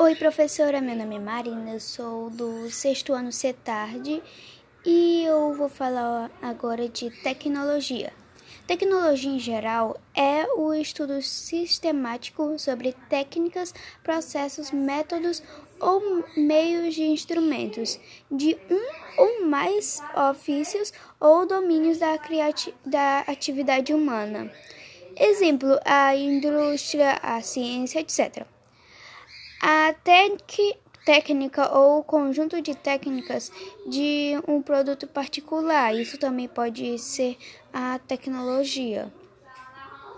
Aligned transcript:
Oi, 0.00 0.14
professora. 0.14 0.80
Meu 0.80 0.94
nome 0.94 1.16
é 1.16 1.18
Marina, 1.18 1.72
eu 1.72 1.80
sou 1.80 2.30
do 2.30 2.70
sexto 2.70 3.12
ano 3.12 3.32
CETARD 3.32 4.22
e 4.86 5.24
eu 5.24 5.52
vou 5.54 5.68
falar 5.68 6.30
agora 6.40 6.88
de 6.88 7.10
tecnologia. 7.10 8.12
Tecnologia 8.64 9.32
em 9.32 9.40
geral 9.40 10.00
é 10.14 10.46
o 10.56 10.72
estudo 10.72 11.20
sistemático 11.20 12.56
sobre 12.60 12.94
técnicas, 13.10 13.74
processos, 14.04 14.70
métodos 14.70 15.42
ou 15.80 16.24
meios 16.36 16.94
de 16.94 17.02
instrumentos 17.02 17.98
de 18.30 18.56
um 18.70 19.20
ou 19.20 19.46
mais 19.46 20.00
ofícios 20.30 20.92
ou 21.18 21.44
domínios 21.44 21.98
da, 21.98 22.16
da 22.86 23.18
atividade 23.26 23.92
humana. 23.92 24.48
Exemplo, 25.16 25.76
a 25.84 26.14
indústria, 26.14 27.18
a 27.20 27.42
ciência, 27.42 27.98
etc. 27.98 28.46
A 29.60 29.92
técnica 31.04 31.76
ou 31.76 32.04
conjunto 32.04 32.62
de 32.62 32.76
técnicas 32.76 33.50
de 33.88 34.34
um 34.46 34.62
produto 34.62 35.06
particular, 35.06 35.94
isso 35.94 36.16
também 36.16 36.46
pode 36.46 36.96
ser 36.98 37.36
a 37.72 37.98
tecnologia. 37.98 39.12